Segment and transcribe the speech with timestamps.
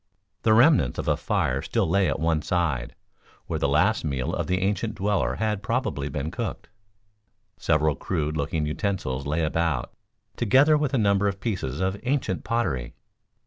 [0.41, 2.95] The remnants of a fire still lay at one side,
[3.45, 6.69] where the last meal of the ancient dweller had probably been cooked.
[7.59, 9.93] Several crude looking utensils lay about,
[10.37, 12.95] together with a number of pieces of ancient pottery.